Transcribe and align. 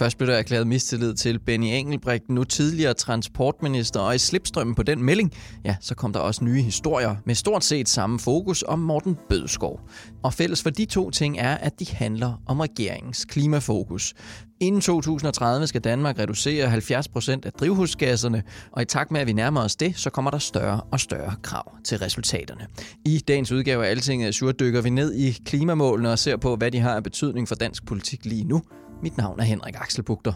Først 0.00 0.18
blev 0.18 0.28
der 0.28 0.34
erklæret 0.34 0.66
mistillid 0.66 1.14
til 1.14 1.38
Benny 1.38 1.66
Engelbrecht, 1.66 2.28
nu 2.28 2.44
tidligere 2.44 2.94
transportminister, 2.94 4.00
og 4.00 4.14
i 4.14 4.18
slipstrømmen 4.18 4.74
på 4.74 4.82
den 4.82 5.02
melding, 5.02 5.32
ja, 5.64 5.76
så 5.80 5.94
kom 5.94 6.12
der 6.12 6.20
også 6.20 6.44
nye 6.44 6.62
historier 6.62 7.16
med 7.24 7.34
stort 7.34 7.64
set 7.64 7.88
samme 7.88 8.18
fokus 8.18 8.64
om 8.68 8.78
Morten 8.78 9.18
Bødskov. 9.28 9.80
Og 10.22 10.34
fælles 10.34 10.62
for 10.62 10.70
de 10.70 10.84
to 10.84 11.10
ting 11.10 11.38
er, 11.38 11.54
at 11.54 11.80
de 11.80 11.86
handler 11.88 12.42
om 12.46 12.60
regeringens 12.60 13.24
klimafokus. 13.24 14.14
Inden 14.60 14.80
2030 14.80 15.66
skal 15.66 15.80
Danmark 15.80 16.18
reducere 16.18 16.68
70 16.68 17.08
procent 17.08 17.44
af 17.44 17.52
drivhusgasserne, 17.52 18.42
og 18.72 18.82
i 18.82 18.84
takt 18.84 19.10
med, 19.10 19.20
at 19.20 19.26
vi 19.26 19.32
nærmer 19.32 19.64
os 19.64 19.76
det, 19.76 19.98
så 19.98 20.10
kommer 20.10 20.30
der 20.30 20.38
større 20.38 20.80
og 20.92 21.00
større 21.00 21.34
krav 21.42 21.72
til 21.84 21.98
resultaterne. 21.98 22.66
I 23.06 23.18
dagens 23.18 23.52
udgave 23.52 23.86
af 23.86 23.90
Altinget 23.90 24.28
Azure 24.28 24.52
dykker 24.52 24.80
vi 24.80 24.90
ned 24.90 25.14
i 25.14 25.38
klimamålene 25.44 26.10
og 26.10 26.18
ser 26.18 26.36
på, 26.36 26.56
hvad 26.56 26.70
de 26.70 26.78
har 26.78 26.94
af 26.94 27.02
betydning 27.02 27.48
for 27.48 27.54
dansk 27.54 27.86
politik 27.86 28.24
lige 28.24 28.44
nu. 28.44 28.62
Mit 29.02 29.16
navn 29.16 29.40
er 29.40 29.44
Henrik 29.44 29.74
Axelbugter. 29.80 30.32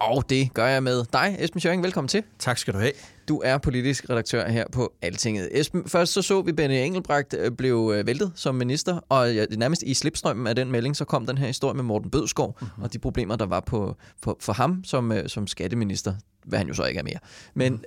Og 0.00 0.30
det 0.30 0.54
gør 0.54 0.66
jeg 0.66 0.82
med 0.82 1.04
dig, 1.12 1.36
Esben 1.38 1.60
Schøring. 1.60 1.82
Velkommen 1.82 2.08
til. 2.08 2.22
Tak 2.38 2.58
skal 2.58 2.74
du 2.74 2.78
have. 2.78 2.92
Du 3.28 3.40
er 3.44 3.58
politisk 3.58 4.10
redaktør 4.10 4.48
her 4.48 4.64
på 4.72 4.92
Altinget. 5.02 5.60
Esben, 5.60 5.88
først 5.88 6.12
så 6.12 6.22
så 6.22 6.42
vi, 6.42 6.50
at 6.50 6.56
Benny 6.56 6.74
Engelbrecht 6.74 7.34
øh, 7.38 7.52
blev 7.52 7.92
øh, 7.94 8.06
væltet 8.06 8.32
som 8.34 8.54
minister, 8.54 9.00
og 9.08 9.28
nærmest 9.56 9.82
i 9.82 9.94
slipstrømmen 9.94 10.46
af 10.46 10.54
den 10.54 10.70
melding, 10.72 10.96
så 10.96 11.04
kom 11.04 11.26
den 11.26 11.38
her 11.38 11.46
historie 11.46 11.74
med 11.74 11.84
Morten 11.84 12.10
Bødskov 12.10 12.56
mm-hmm. 12.60 12.82
og 12.82 12.92
de 12.92 12.98
problemer, 12.98 13.36
der 13.36 13.46
var 13.46 13.60
på, 13.60 13.96
for, 14.22 14.36
for 14.40 14.52
ham 14.52 14.84
som, 14.84 15.12
øh, 15.12 15.28
som 15.28 15.46
skatteminister, 15.46 16.14
hvad 16.44 16.58
han 16.58 16.68
jo 16.68 16.74
så 16.74 16.84
ikke 16.84 16.98
er 16.98 17.04
mere. 17.04 17.18
Men 17.54 17.72
mm. 17.72 17.82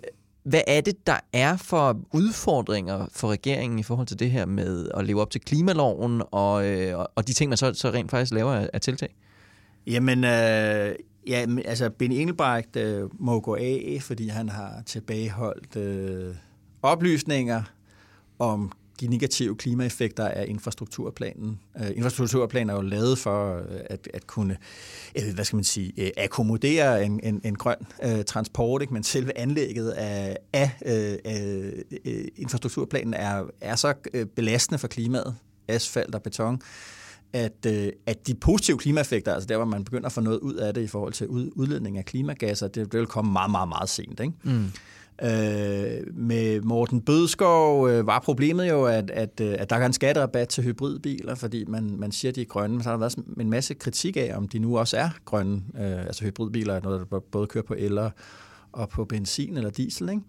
Hvad 0.47 0.61
er 0.67 0.81
det, 0.81 1.07
der 1.07 1.19
er 1.33 1.57
for 1.57 1.99
udfordringer 2.13 3.07
for 3.11 3.27
regeringen 3.27 3.79
i 3.79 3.83
forhold 3.83 4.07
til 4.07 4.19
det 4.19 4.31
her 4.31 4.45
med 4.45 4.89
at 4.93 5.05
leve 5.05 5.21
op 5.21 5.29
til 5.29 5.41
klimaloven 5.41 6.21
og, 6.31 6.67
øh, 6.67 7.05
og 7.15 7.27
de 7.27 7.33
ting, 7.33 7.49
man 7.49 7.57
så, 7.57 7.73
så 7.73 7.89
rent 7.89 8.11
faktisk 8.11 8.33
laver 8.33 8.51
af, 8.51 8.69
af 8.73 8.81
tiltag? 8.81 9.15
Jamen, 9.87 10.23
øh, 10.23 10.95
ja, 11.27 11.45
altså 11.65 11.89
Benny 11.89 12.15
Engelbrecht 12.15 12.75
øh, 12.75 13.09
må 13.19 13.39
gå 13.39 13.55
af, 13.55 13.97
fordi 14.01 14.27
han 14.27 14.49
har 14.49 14.81
tilbageholdt 14.85 15.75
øh, 15.75 16.35
oplysninger 16.81 17.63
om 18.39 18.71
de 18.99 19.07
negative 19.07 19.55
klimaeffekter 19.55 20.27
af 20.27 20.45
infrastrukturplanen. 20.47 21.59
Øh, 21.79 21.89
infrastrukturplanen 21.95 22.69
er 22.69 22.73
jo 22.73 22.81
lavet 22.81 23.17
for 23.17 23.57
øh, 23.57 23.79
at, 23.85 24.07
at 24.13 24.27
kunne, 24.27 24.57
øh, 25.17 25.33
hvad 25.35 25.45
skal 25.45 25.55
man 25.55 25.63
sige, 25.63 25.93
øh, 25.97 26.09
akkommodere 26.17 27.05
en, 27.05 27.19
en, 27.23 27.41
en 27.43 27.55
grøn 27.55 27.77
øh, 28.03 28.23
transport, 28.23 28.81
ikke? 28.81 28.93
men 28.93 29.03
selve 29.03 29.37
anlægget 29.37 29.89
af, 29.89 30.37
af 30.53 30.71
øh, 30.85 31.69
øh, 32.05 32.25
infrastrukturplanen 32.35 33.13
er, 33.13 33.43
er 33.61 33.75
så 33.75 33.93
øh, 34.13 34.25
belastende 34.25 34.79
for 34.79 34.87
klimaet, 34.87 35.35
asfalt 35.67 36.15
og 36.15 36.23
beton, 36.23 36.61
at, 37.33 37.65
øh, 37.65 37.91
at 38.05 38.27
de 38.27 38.35
positive 38.35 38.77
klimaeffekter, 38.77 39.33
altså 39.33 39.47
der, 39.47 39.55
hvor 39.55 39.65
man 39.65 39.83
begynder 39.83 40.05
at 40.05 40.11
få 40.11 40.21
noget 40.21 40.39
ud 40.39 40.53
af 40.53 40.73
det 40.73 40.81
i 40.81 40.87
forhold 40.87 41.13
til 41.13 41.27
ud, 41.27 41.51
udledning 41.55 41.97
af 41.97 42.05
klimagasser, 42.05 42.67
det, 42.67 42.91
det 42.91 42.99
vil 42.99 43.07
komme 43.07 43.31
meget, 43.31 43.51
meget, 43.51 43.69
meget 43.69 43.89
sent. 43.89 44.19
Ikke? 44.19 44.33
Mm. 44.43 44.71
Øh, 45.23 46.15
med 46.15 46.61
Morten 46.61 47.01
Bødskov 47.01 47.89
øh, 47.89 48.07
var 48.07 48.19
problemet 48.19 48.69
jo, 48.69 48.85
at, 48.85 49.11
at, 49.11 49.41
øh, 49.41 49.55
at 49.59 49.69
der 49.69 49.75
er 49.75 49.85
en 49.85 49.93
skatterabat 49.93 50.49
til 50.49 50.63
hybridbiler, 50.63 51.35
fordi 51.35 51.65
man, 51.67 51.95
man 51.99 52.11
siger, 52.11 52.31
at 52.31 52.35
de 52.35 52.41
er 52.41 52.45
grønne. 52.45 52.75
Men 52.75 52.83
så 52.83 52.89
har 52.89 52.93
der 52.93 52.99
været 52.99 53.15
en 53.39 53.49
masse 53.49 53.73
kritik 53.73 54.17
af, 54.17 54.33
om 54.35 54.47
de 54.47 54.59
nu 54.59 54.77
også 54.77 54.97
er 54.97 55.09
grønne. 55.25 55.61
Øh, 55.79 55.99
altså 55.99 56.23
hybridbiler 56.25 56.73
er 56.73 56.81
noget, 56.81 57.07
der 57.11 57.19
både 57.19 57.47
kører 57.47 57.63
på 57.63 57.75
el 57.77 57.99
og 58.71 58.89
på 58.89 59.05
benzin 59.05 59.57
eller 59.57 59.69
diesel. 59.69 60.09
Ikke? 60.09 60.21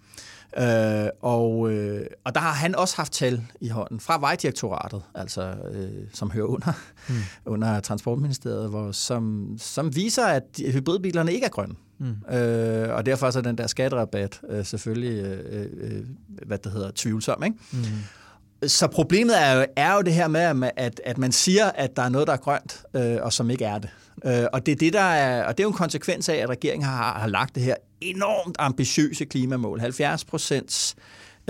Øh, 0.57 1.09
og, 1.21 1.73
øh, 1.73 2.07
og 2.25 2.35
der 2.35 2.41
har 2.41 2.53
han 2.53 2.75
også 2.75 2.97
haft 2.97 3.13
tal 3.13 3.43
i 3.61 3.69
hånden 3.69 4.01
fra 4.01 4.21
Vejdirektoratet, 4.21 5.03
altså 5.15 5.55
øh, 5.73 5.91
som 6.13 6.31
hører 6.31 6.47
under, 6.47 6.73
mm. 7.09 7.15
under 7.53 7.81
Transportministeriet, 7.81 8.71
hvor, 8.71 8.93
som, 8.93 9.55
som 9.59 9.97
viser, 9.97 10.27
at 10.27 10.61
hybridbilerne 10.73 11.33
ikke 11.33 11.45
er 11.45 11.51
grønne. 11.51 11.75
Mm. 11.99 12.35
Øh, 12.37 12.95
og 12.95 13.07
derfor 13.07 13.27
er 13.27 13.31
så 13.31 13.41
den 13.41 13.59
der 13.59 13.67
skatterabat 13.67 14.41
øh, 14.49 14.65
selvfølgelig, 14.65 15.25
øh, 15.25 15.67
øh, 15.81 16.05
hvad 16.47 16.59
det 16.59 16.73
hedder, 16.73 16.91
tvivlsom. 16.95 17.45
Ikke? 17.45 17.57
Mm. 17.73 18.69
Så 18.69 18.87
problemet 18.87 19.43
er 19.43 19.53
jo, 19.53 19.67
er 19.77 19.95
jo 19.95 20.01
det 20.01 20.15
her 20.15 20.29
med, 20.29 20.71
at, 20.77 21.01
at 21.05 21.19
man 21.19 21.33
siger, 21.33 21.71
at 21.71 21.97
der 21.97 22.03
er 22.03 22.09
noget, 22.09 22.27
der 22.27 22.33
er 22.33 22.37
grønt, 22.37 22.83
øh, 22.95 23.17
og 23.23 23.33
som 23.33 23.51
ikke 23.51 23.65
er 23.65 23.79
det. 23.79 23.91
Øh, 24.25 24.47
og 24.53 24.67
det 24.67 24.73
er 24.73 24.77
det, 24.77 24.93
der 24.93 25.01
er, 25.01 25.45
og 25.45 25.59
det 25.59 25.63
er 25.63 25.65
jo 25.65 25.71
en 25.71 25.77
konsekvens 25.77 26.29
af, 26.29 26.35
at 26.35 26.49
regeringen 26.49 26.89
har, 26.89 27.19
har 27.19 27.29
lagt 27.29 27.55
det 27.55 27.63
her 27.63 27.75
enormt 28.01 28.57
ambitiøse 28.59 29.25
klimamål. 29.25 29.81
70 29.81 30.25
procents 30.25 30.97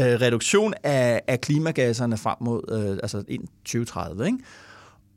øh, 0.00 0.06
reduktion 0.06 0.74
af, 0.82 1.22
af 1.26 1.40
klimagasserne 1.40 2.16
frem 2.16 2.36
mod 2.40 2.62
øh, 2.72 2.98
altså 3.02 3.22
2030. 3.64 4.26
Ikke? 4.26 4.38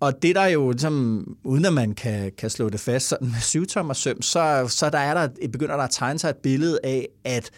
Og 0.01 0.21
det 0.21 0.35
der 0.35 0.45
jo, 0.45 0.71
ligesom, 0.71 1.25
uden 1.43 1.65
at 1.65 1.73
man 1.73 1.93
kan, 1.93 2.31
kan 2.37 2.49
slå 2.49 2.69
det 2.69 2.79
fast 2.79 3.07
sådan 3.07 3.27
med 3.27 3.41
syvtommer 3.41 3.93
søm, 3.93 4.21
så, 4.21 4.65
så 4.67 4.89
der 4.89 4.97
er 4.97 5.13
der, 5.13 5.47
begynder 5.51 5.75
der 5.75 5.83
at 5.83 5.91
tegne 5.91 6.19
sig 6.19 6.29
et 6.29 6.37
billede 6.37 6.79
af, 6.83 7.07
at, 7.23 7.51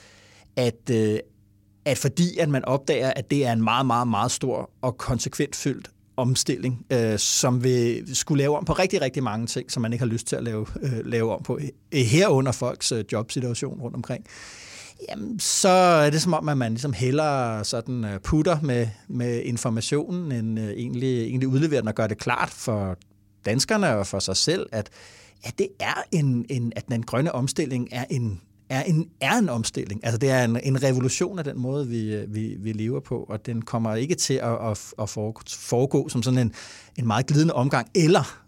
at, 0.56 0.90
øh, 0.92 1.20
at 1.86 1.98
fordi 1.98 2.38
at 2.38 2.50
man 2.50 2.66
opdager, 2.66 3.14
at 3.16 3.32
det 3.32 3.46
er 3.46 3.54
en 3.54 3.64
meget, 3.64 3.86
meget, 3.86 4.08
meget 4.08 4.32
stor 4.32 4.70
og 4.82 4.98
konsekvent 4.98 5.56
fyldt 5.56 5.92
omstilling, 6.18 6.86
øh, 6.92 7.20
som 7.20 7.64
vil 7.64 8.16
skulle 8.16 8.44
lave 8.44 8.58
om 8.58 8.66
på 8.66 8.74
rigtig, 8.74 9.02
rigtig 9.02 9.24
mange 9.24 9.48
ting, 9.48 9.72
som 9.72 9.82
man 9.82 9.94
ikke 9.94 10.06
har 10.06 10.12
lyst 10.12 10.28
til 10.28 10.36
at 10.36 10.44
lave, 10.44 10.66
øh, 10.82 11.06
lave 11.06 11.36
om 11.36 11.44
på, 11.44 11.60
øh, 11.92 12.02
herunder 12.02 12.52
folks 12.52 12.92
øh, 12.92 13.04
jobsituation 13.12 13.82
rundt 13.82 13.96
omkring, 13.96 14.26
jamen, 15.10 15.40
så 15.40 15.70
er 15.70 16.10
det 16.10 16.22
som 16.22 16.34
om, 16.34 16.50
at 16.50 16.58
man 16.58 16.72
ligesom 16.72 16.94
hellere 16.94 17.66
sådan 17.66 18.06
øh, 18.06 18.20
putter 18.20 18.58
med, 18.62 18.88
med 19.08 19.42
informationen, 19.42 20.32
end 20.32 20.60
øh, 20.60 20.70
egentlig, 20.70 21.22
egentlig 21.22 21.48
udleverer 21.48 21.82
den 21.82 21.88
og 21.88 21.96
gør 21.96 22.08
det 22.08 22.18
klart 22.18 22.50
for 22.50 22.98
danskerne 23.46 23.96
og 23.96 24.08
for 24.08 24.20
sig 24.20 24.38
selv, 24.38 24.70
at, 24.72 24.90
at 25.44 25.58
det 25.58 25.68
er 25.80 26.04
en, 26.12 26.46
en, 26.50 26.74
at 26.76 26.88
den 26.88 27.04
grønne 27.04 27.32
omstilling 27.32 27.88
er 27.92 28.06
en, 28.10 28.42
er 28.70 28.84
en, 28.84 29.10
er 29.22 29.38
en 29.38 29.50
omstilling. 29.50 30.06
Altså 30.06 30.18
det 30.18 30.30
er 30.30 30.44
en, 30.44 30.60
en 30.64 30.84
revolution 30.84 31.40
af 31.40 31.46
den 31.46 31.60
måde, 31.60 31.88
vi, 31.88 32.14
øh, 32.16 32.36
vi, 32.36 32.56
vi 32.60 32.72
lever 32.72 33.00
på, 33.00 33.26
og 33.30 33.46
den 33.46 33.62
kommer 33.62 33.96
ikke 33.96 34.16
til 34.16 34.34
at, 34.34 34.72
at, 34.72 34.94
at 35.00 35.10
foregå 35.48 36.10
som 36.10 36.24
sådan 36.24 36.40
en, 36.40 36.54
en 36.96 37.08
meget 37.08 37.26
glidende 37.26 37.54
omgang, 37.54 37.88
eller 37.96 38.43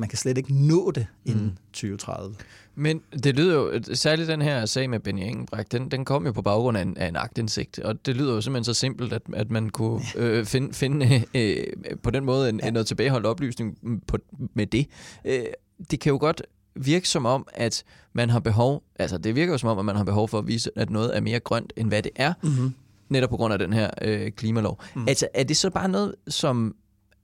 man 0.00 0.08
kan 0.08 0.18
slet 0.18 0.38
ikke 0.38 0.54
nå 0.54 0.90
det 0.90 1.06
inden 1.24 1.44
mm. 1.44 1.56
2030. 1.72 2.34
Men 2.74 3.00
det 3.24 3.36
lyder 3.36 3.54
jo, 3.54 3.80
særligt 3.94 4.28
den 4.28 4.42
her 4.42 4.66
sag 4.66 4.90
med 4.90 5.00
Benny 5.00 5.22
Engelbrecht, 5.22 5.72
den, 5.72 5.90
den 5.90 6.04
kom 6.04 6.26
jo 6.26 6.32
på 6.32 6.42
baggrund 6.42 6.78
af 6.78 6.82
en, 6.82 6.96
af 6.96 7.08
en 7.08 7.16
agtindsigt, 7.16 7.78
og 7.78 8.06
det 8.06 8.16
lyder 8.16 8.34
jo 8.34 8.40
simpelthen 8.40 8.64
så 8.64 8.74
simpelt, 8.74 9.12
at, 9.12 9.22
at 9.32 9.50
man 9.50 9.70
kunne 9.70 10.00
øh, 10.16 10.44
finde, 10.44 10.74
finde 10.74 11.24
øh, 11.34 11.66
på 12.02 12.10
den 12.10 12.24
måde 12.24 12.48
en, 12.48 12.60
ja. 12.64 12.70
noget 12.70 12.86
tilbageholdt 12.86 13.26
oplysning 13.26 13.78
på, 14.06 14.18
med 14.54 14.66
det. 14.66 14.86
Øh, 15.24 15.44
det 15.90 16.00
kan 16.00 16.10
jo 16.10 16.18
godt 16.18 16.42
virke 16.74 17.08
som 17.08 17.26
om, 17.26 17.46
at 17.54 17.84
man 18.12 18.30
har 18.30 18.40
behov, 18.40 18.82
altså 18.98 19.18
det 19.18 19.34
virker 19.34 19.52
jo 19.52 19.58
som 19.58 19.68
om, 19.68 19.78
at 19.78 19.84
man 19.84 19.96
har 19.96 20.04
behov 20.04 20.28
for 20.28 20.38
at 20.38 20.46
vise, 20.46 20.70
at 20.76 20.90
noget 20.90 21.16
er 21.16 21.20
mere 21.20 21.40
grønt, 21.40 21.72
end 21.76 21.88
hvad 21.88 22.02
det 22.02 22.12
er, 22.16 22.32
mm-hmm. 22.42 22.74
netop 23.08 23.30
på 23.30 23.36
grund 23.36 23.52
af 23.52 23.58
den 23.58 23.72
her 23.72 23.90
øh, 24.02 24.32
klimalov. 24.32 24.82
Mm. 24.96 25.08
Altså 25.08 25.28
er 25.34 25.44
det 25.44 25.56
så 25.56 25.70
bare 25.70 25.88
noget, 25.88 26.14
som, 26.28 26.74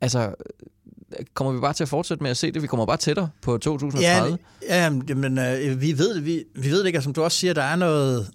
altså 0.00 0.34
kommer 1.34 1.52
vi 1.52 1.60
bare 1.60 1.72
til 1.72 1.82
at 1.84 1.88
fortsætte 1.88 2.22
med 2.22 2.30
at 2.30 2.36
se 2.36 2.52
det? 2.52 2.62
Vi 2.62 2.66
kommer 2.66 2.86
bare 2.86 2.96
tættere 2.96 3.28
på 3.42 3.58
2030? 3.58 4.38
Ja, 4.68 4.84
ja 4.84 4.90
men 5.14 5.38
øh, 5.38 5.80
vi, 5.80 5.98
ved, 5.98 6.20
vi, 6.20 6.44
vi 6.54 6.70
ved 6.70 6.80
det 6.80 6.86
ikke, 6.86 7.02
som 7.02 7.12
du 7.12 7.22
også 7.22 7.38
siger, 7.38 7.54
der 7.54 7.62
er 7.62 7.76
noget 7.76 8.30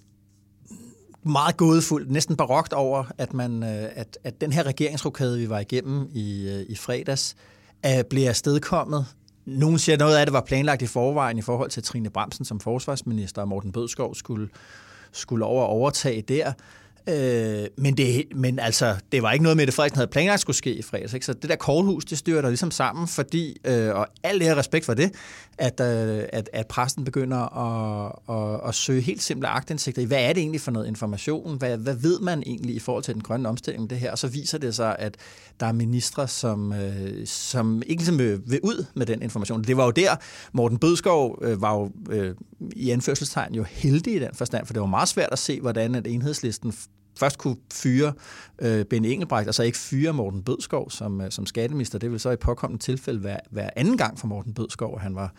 meget 1.22 1.56
gådefuldt, 1.56 2.10
næsten 2.10 2.36
barokt 2.36 2.72
over, 2.72 3.04
at, 3.18 3.34
man, 3.34 3.62
øh, 3.62 3.88
at, 3.94 4.18
at 4.24 4.40
den 4.40 4.52
her 4.52 4.62
regeringsrokade, 4.62 5.38
vi 5.38 5.48
var 5.48 5.58
igennem 5.58 6.08
i, 6.12 6.48
øh, 6.48 6.66
i 6.68 6.76
fredags, 6.76 7.36
øh, 7.86 8.04
bliver 8.10 8.28
afstedkommet 8.28 9.06
nogen 9.46 9.78
siger, 9.78 9.96
at 9.96 10.00
noget 10.00 10.16
af 10.16 10.26
det 10.26 10.32
var 10.32 10.40
planlagt 10.40 10.82
i 10.82 10.86
forvejen 10.86 11.38
i 11.38 11.42
forhold 11.42 11.70
til 11.70 11.82
Trine 11.82 12.10
Bremsen 12.10 12.44
som 12.44 12.60
forsvarsminister, 12.60 13.42
og 13.42 13.48
Morten 13.48 13.72
Bødskov 13.72 14.14
skulle, 14.14 14.48
skulle 15.12 15.44
over 15.44 15.64
overtage 15.64 16.22
der. 16.22 16.52
Øh, 17.08 17.66
men, 17.76 17.96
det, 17.96 18.24
men 18.34 18.58
altså, 18.58 18.96
det 19.12 19.22
var 19.22 19.32
ikke 19.32 19.42
noget, 19.42 19.56
Mette 19.56 19.72
Frederiksen 19.72 19.96
havde 19.96 20.10
planlagt 20.10 20.40
skulle 20.40 20.56
ske 20.56 20.74
i 20.74 20.82
fredags. 20.82 21.14
Ikke? 21.14 21.26
Så 21.26 21.32
det 21.32 21.50
der 21.50 21.56
korthus, 21.56 22.04
det 22.04 22.18
styrer 22.18 22.42
der 22.42 22.48
ligesom 22.48 22.70
sammen, 22.70 23.08
fordi, 23.08 23.56
øh, 23.64 23.94
og 23.94 24.06
alt 24.22 24.40
det 24.40 24.48
her 24.48 24.56
respekt 24.56 24.84
for 24.84 24.94
det, 24.94 25.12
at, 25.58 25.80
øh, 25.80 26.24
at, 26.32 26.50
at 26.52 26.66
præsten 26.66 27.04
begynder 27.04 27.38
at, 27.38 28.12
at, 28.28 28.68
at 28.68 28.74
søge 28.74 29.00
helt 29.00 29.22
simple 29.22 29.48
agtindsigter 29.48 30.02
i, 30.02 30.04
hvad 30.04 30.22
er 30.22 30.32
det 30.32 30.40
egentlig 30.40 30.60
for 30.60 30.70
noget 30.70 30.86
information? 30.86 31.58
Hvad, 31.58 31.78
hvad 31.78 31.94
ved 31.94 32.20
man 32.20 32.42
egentlig 32.46 32.76
i 32.76 32.78
forhold 32.78 33.04
til 33.04 33.14
den 33.14 33.22
grønne 33.22 33.48
omstilling 33.48 33.90
det 33.90 33.98
her? 33.98 34.10
Og 34.10 34.18
så 34.18 34.28
viser 34.28 34.58
det 34.58 34.74
sig, 34.74 34.96
at 34.98 35.16
der 35.60 35.66
er 35.66 35.72
ministre, 35.72 36.28
som, 36.28 36.72
øh, 36.72 37.26
som 37.26 37.82
ikke 37.86 38.00
ligesom 38.00 38.18
vil, 38.18 38.40
vil 38.46 38.60
ud 38.62 38.84
med 38.94 39.06
den 39.06 39.22
information. 39.22 39.64
Det 39.64 39.76
var 39.76 39.84
jo 39.84 39.90
der, 39.90 40.16
Morten 40.52 40.78
Bødskov 40.78 41.38
øh, 41.42 41.62
var 41.62 41.74
jo 41.74 41.90
øh, 42.10 42.34
i 42.76 42.90
anførselstegn 42.90 43.54
jo 43.54 43.62
heldig 43.62 44.14
i 44.14 44.18
den 44.18 44.34
forstand, 44.34 44.66
for 44.66 44.72
det 44.72 44.80
var 44.80 44.86
meget 44.86 45.08
svært 45.08 45.32
at 45.32 45.38
se, 45.38 45.60
hvordan 45.60 45.94
at 45.94 46.06
enhedslisten 46.06 46.74
først 47.18 47.38
kunne 47.38 47.56
fyre 47.72 48.12
øh, 48.58 48.84
Ben 48.84 49.04
Engelbrecht, 49.04 49.48
og 49.48 49.54
så 49.54 49.62
ikke 49.62 49.78
fyre 49.78 50.12
Morten 50.12 50.42
Bødskov 50.42 50.90
som, 50.90 51.20
øh, 51.20 51.30
som 51.30 51.46
skatteminister. 51.46 51.98
Det 51.98 52.10
vil 52.10 52.20
så 52.20 52.30
i 52.30 52.36
påkommende 52.36 52.84
tilfælde 52.84 53.24
være, 53.24 53.40
være 53.50 53.78
anden 53.78 53.96
gang 53.96 54.18
for 54.18 54.26
Morten 54.26 54.54
Bødskov, 54.54 54.94
at 54.94 55.00
han 55.00 55.14
var, 55.14 55.32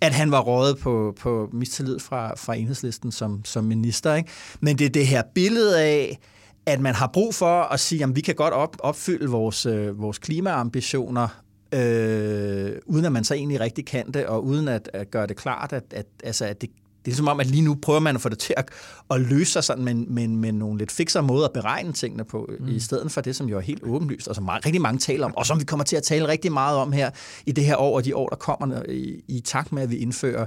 at 0.00 0.12
han 0.12 0.30
var 0.30 0.40
rådet 0.40 0.78
på, 0.78 1.16
på 1.20 1.48
mistillid 1.52 1.98
fra, 1.98 2.34
fra 2.36 2.54
enhedslisten 2.54 3.12
som, 3.12 3.44
som 3.44 3.64
minister. 3.64 4.14
Ikke? 4.14 4.30
Men 4.60 4.78
det 4.78 4.84
er 4.84 4.90
det 4.90 5.06
her 5.06 5.22
billede 5.34 5.82
af, 5.82 6.18
at 6.66 6.80
man 6.80 6.94
har 6.94 7.06
brug 7.06 7.34
for 7.34 7.62
at 7.62 7.80
sige, 7.80 8.04
at 8.04 8.16
vi 8.16 8.20
kan 8.20 8.34
godt 8.34 8.54
op, 8.54 8.76
opfylde 8.78 9.30
vores, 9.30 9.66
øh, 9.66 10.00
vores 10.00 10.18
klimaambitioner, 10.18 11.28
øh, 11.76 12.72
uden 12.86 13.04
at 13.04 13.12
man 13.12 13.24
så 13.24 13.34
egentlig 13.34 13.60
rigtig 13.60 13.86
kan 13.86 14.12
det, 14.12 14.26
og 14.26 14.44
uden 14.44 14.68
at, 14.68 14.90
at 14.92 15.10
gøre 15.10 15.26
det 15.26 15.36
klart, 15.36 15.72
at, 15.72 15.84
at, 15.90 16.06
altså, 16.24 16.44
at 16.44 16.60
det, 16.60 16.70
det 17.04 17.12
er 17.12 17.16
som 17.16 17.28
om, 17.28 17.40
at 17.40 17.46
lige 17.46 17.62
nu 17.62 17.74
prøver 17.74 18.00
man 18.00 18.14
at 18.14 18.20
få 18.20 18.28
det 18.28 18.38
til 18.38 18.54
at, 18.56 18.68
at 19.10 19.20
løse 19.20 19.52
sig 19.52 19.64
sådan 19.64 19.84
med, 19.84 19.94
med, 19.94 20.28
med 20.28 20.52
nogle 20.52 20.78
lidt 20.78 20.92
fikser 20.92 21.20
måder 21.20 21.46
at 21.46 21.52
beregne 21.52 21.92
tingene 21.92 22.24
på, 22.24 22.50
mm. 22.60 22.68
i 22.68 22.80
stedet 22.80 23.12
for 23.12 23.20
det, 23.20 23.36
som 23.36 23.48
jo 23.48 23.56
er 23.56 23.60
helt 23.60 23.82
åbenlyst, 23.82 24.28
og 24.28 24.34
som 24.34 24.44
meget, 24.44 24.66
rigtig 24.66 24.82
mange 24.82 24.98
taler 24.98 25.26
om, 25.26 25.36
og 25.36 25.46
som 25.46 25.60
vi 25.60 25.64
kommer 25.64 25.84
til 25.84 25.96
at 25.96 26.02
tale 26.02 26.28
rigtig 26.28 26.52
meget 26.52 26.78
om 26.78 26.92
her 26.92 27.10
i 27.46 27.52
det 27.52 27.64
her 27.64 27.76
år 27.76 27.96
og 27.96 28.04
de 28.04 28.16
år, 28.16 28.28
der 28.28 28.36
kommer 28.36 28.82
i, 28.88 29.24
i 29.28 29.40
takt 29.40 29.72
med, 29.72 29.82
at 29.82 29.90
vi 29.90 29.96
indfører 29.96 30.46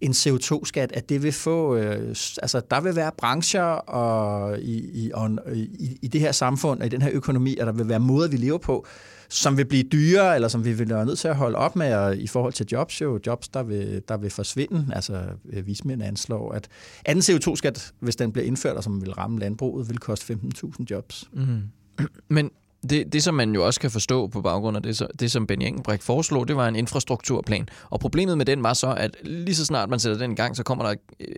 en 0.00 0.10
CO2-skat, 0.10 0.92
at 0.92 1.08
det 1.08 1.22
vil 1.22 1.32
få, 1.32 1.76
øh, 1.76 2.08
altså 2.42 2.62
der 2.70 2.80
vil 2.80 2.96
være 2.96 3.10
brancher 3.18 3.62
og 3.62 4.58
i, 4.58 5.04
i, 5.04 5.10
og, 5.14 5.30
i, 5.54 5.98
i 6.02 6.08
det 6.08 6.20
her 6.20 6.32
samfund 6.32 6.80
og 6.80 6.86
i 6.86 6.88
den 6.88 7.02
her 7.02 7.10
økonomi, 7.12 7.56
at 7.56 7.66
der 7.66 7.72
vil 7.72 7.88
være 7.88 8.00
måder, 8.00 8.28
vi 8.28 8.36
lever 8.36 8.58
på, 8.58 8.86
som 9.28 9.56
vil 9.56 9.64
blive 9.64 9.82
dyre, 9.82 10.34
eller 10.34 10.48
som 10.48 10.64
vi 10.64 10.72
vil 10.72 10.88
være 10.88 11.06
nødt 11.06 11.18
til 11.18 11.28
at 11.28 11.36
holde 11.36 11.58
op 11.58 11.76
med 11.76 11.94
og 11.94 12.16
i 12.16 12.26
forhold 12.26 12.52
til 12.52 12.66
jobs, 12.72 13.00
jo 13.00 13.20
jobs, 13.26 13.48
der 13.48 13.62
vil, 13.62 14.02
der 14.08 14.16
vil 14.16 14.30
forsvinde. 14.30 14.86
Altså 14.92 15.22
øh, 15.52 15.66
vismænd 15.66 16.02
anslår, 16.02 16.52
at 16.52 16.68
anden 17.04 17.22
CO2-skat, 17.22 17.92
hvis 18.00 18.16
den 18.16 18.32
bliver 18.32 18.46
indført, 18.46 18.76
og 18.76 18.84
som 18.84 19.00
vil 19.00 19.12
ramme 19.12 19.38
landbruget, 19.38 19.88
vil 19.88 19.98
koste 19.98 20.38
15.000 20.44 20.84
jobs. 20.90 21.30
Mm. 21.32 21.62
Men 22.28 22.50
det, 22.90 23.12
det, 23.12 23.22
som 23.22 23.34
man 23.34 23.54
jo 23.54 23.66
også 23.66 23.80
kan 23.80 23.90
forstå 23.90 24.26
på 24.26 24.42
baggrund 24.42 24.76
af 24.76 24.82
det, 24.82 25.02
det 25.20 25.30
som 25.30 25.46
Benny 25.46 25.64
Engelbrecht 25.64 26.02
foreslog, 26.02 26.48
det 26.48 26.56
var 26.56 26.68
en 26.68 26.76
infrastrukturplan. 26.76 27.68
Og 27.90 28.00
problemet 28.00 28.38
med 28.38 28.46
den 28.46 28.62
var 28.62 28.72
så, 28.72 28.94
at 28.96 29.16
lige 29.22 29.54
så 29.54 29.64
snart 29.64 29.88
man 29.88 30.00
sætter 30.00 30.18
den 30.18 30.32
i 30.32 30.34
gang, 30.34 30.56
så 30.56 30.62
kommer 30.62 30.84
der, 30.84 30.94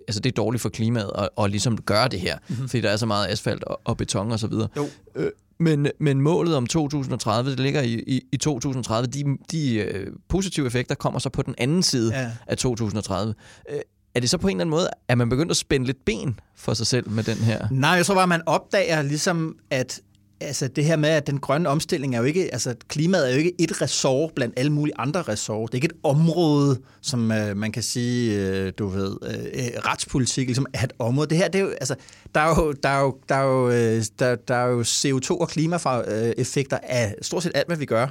altså 0.08 0.20
det 0.20 0.32
er 0.32 0.34
dårligt 0.34 0.62
for 0.62 0.68
klimaet 0.68 1.10
at, 1.14 1.28
at 1.40 1.50
ligesom 1.50 1.76
gøre 1.82 2.08
det 2.08 2.20
her, 2.20 2.38
mm-hmm. 2.48 2.68
fordi 2.68 2.80
der 2.80 2.90
er 2.90 2.96
så 2.96 3.06
meget 3.06 3.28
asfalt 3.28 3.64
og, 3.64 3.80
og 3.84 3.96
beton 3.96 4.32
og 4.32 4.38
så 4.38 4.46
videre. 4.46 4.68
Jo. 4.76 4.86
Øh, 5.14 5.30
men, 5.60 5.88
men 6.00 6.20
målet 6.20 6.56
om 6.56 6.66
2030, 6.66 7.50
det 7.50 7.60
ligger 7.60 7.82
i, 7.82 7.94
i, 8.06 8.20
i 8.32 8.36
2030, 8.36 9.06
de, 9.06 9.24
de 9.52 9.74
øh, 9.74 10.12
positive 10.28 10.66
effekter 10.66 10.94
kommer 10.94 11.18
så 11.18 11.30
på 11.30 11.42
den 11.42 11.54
anden 11.58 11.82
side 11.82 12.18
ja. 12.20 12.30
af 12.46 12.56
2030. 12.56 13.34
Øh, 13.70 13.80
er 14.14 14.20
det 14.20 14.30
så 14.30 14.38
på 14.38 14.48
en 14.48 14.56
eller 14.56 14.60
anden 14.60 14.70
måde, 14.70 14.88
at 15.08 15.18
man 15.18 15.28
begyndt 15.28 15.50
at 15.50 15.56
spænde 15.56 15.86
lidt 15.86 16.04
ben 16.04 16.40
for 16.56 16.74
sig 16.74 16.86
selv 16.86 17.10
med 17.10 17.24
den 17.24 17.36
her? 17.36 17.68
Nej, 17.70 17.90
jeg 17.90 18.06
tror 18.06 18.14
bare, 18.14 18.26
man 18.26 18.42
opdager 18.46 19.02
ligesom, 19.02 19.56
at 19.70 20.00
altså 20.40 20.69
det 20.69 20.85
her 20.85 20.96
med, 20.96 21.08
at 21.08 21.26
den 21.26 21.40
grønne 21.40 21.69
omstilling 21.69 22.14
er 22.14 22.19
jo 22.19 22.25
ikke, 22.25 22.52
altså 22.52 22.75
klimaet 22.88 23.29
er 23.29 23.32
jo 23.32 23.38
ikke 23.38 23.52
et 23.58 23.82
ressort 23.82 24.32
blandt 24.35 24.58
alle 24.58 24.73
mulige 24.73 24.94
andre 24.99 25.23
ressort. 25.23 25.73
Det 25.73 25.79
er 25.79 25.82
ikke 25.82 25.94
et 25.94 26.00
område, 26.02 26.81
som 27.00 27.32
øh, 27.32 27.56
man 27.56 27.73
kan 27.73 27.82
sige, 27.82 28.40
øh, 28.40 28.73
du 28.79 28.87
ved, 28.87 29.17
øh, 29.23 29.35
øh, 29.35 29.70
retspolitik 29.85 30.46
ligesom 30.46 30.67
er 30.73 30.85
et 30.85 30.93
område. 30.99 31.29
Det 31.31 31.38
her, 31.38 31.49
det 31.49 31.58
er 31.58 31.62
jo, 31.62 31.70
altså, 31.70 31.94
der 32.35 32.40
er 32.40 32.49
jo, 32.49 32.73
der 32.73 32.88
er 32.88 33.00
jo, 33.00 33.19
der 33.29 33.35
er 33.35 33.43
jo, 33.43 33.70
øh, 33.70 34.05
der, 34.19 34.35
der 34.35 34.55
er 34.55 34.67
jo 34.67 34.82
CO2 34.82 35.31
og 35.31 35.49
klimaeffekter 35.49 36.79
af 36.82 37.14
stort 37.23 37.43
set 37.43 37.52
alt, 37.55 37.67
hvad 37.67 37.76
vi 37.76 37.87
gør. 37.87 38.06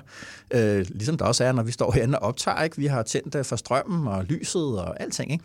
Øh, 0.52 0.86
ligesom 0.90 1.18
der 1.18 1.26
også 1.26 1.44
er, 1.44 1.52
når 1.52 1.64
vi 1.64 1.72
står 1.72 1.92
herinde 1.92 2.20
og 2.20 2.28
optager. 2.28 2.64
Ikke? 2.64 2.78
Vi 2.78 2.86
har 2.86 3.04
tændt 3.04 3.36
øh, 3.36 3.46
for 3.46 3.56
strømmen 3.56 4.08
og 4.08 4.24
lyset 4.24 4.80
og 4.80 5.02
alting. 5.02 5.32
Ikke? 5.32 5.44